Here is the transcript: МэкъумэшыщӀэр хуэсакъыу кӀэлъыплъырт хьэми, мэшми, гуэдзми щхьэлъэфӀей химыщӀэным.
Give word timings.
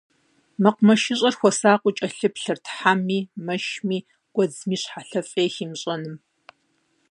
МэкъумэшыщӀэр 0.61 1.35
хуэсакъыу 1.39 1.95
кӀэлъыплъырт 1.97 2.65
хьэми, 2.75 3.19
мэшми, 3.45 3.99
гуэдзми 4.35 4.77
щхьэлъэфӀей 4.81 5.49
химыщӀэным. 5.55 6.15